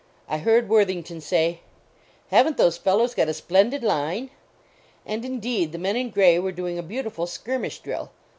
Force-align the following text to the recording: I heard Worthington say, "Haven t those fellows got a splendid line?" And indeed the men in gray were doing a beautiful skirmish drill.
I 0.27 0.39
heard 0.39 0.67
Worthington 0.67 1.21
say, 1.21 1.59
"Haven 2.31 2.55
t 2.55 2.57
those 2.57 2.75
fellows 2.75 3.13
got 3.13 3.27
a 3.29 3.35
splendid 3.35 3.83
line?" 3.83 4.31
And 5.05 5.23
indeed 5.23 5.73
the 5.73 5.77
men 5.77 5.95
in 5.95 6.09
gray 6.09 6.39
were 6.39 6.51
doing 6.51 6.79
a 6.79 6.81
beautiful 6.81 7.27
skirmish 7.27 7.77
drill. 7.81 8.09